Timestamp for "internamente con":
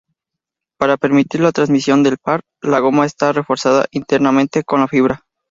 3.91-4.87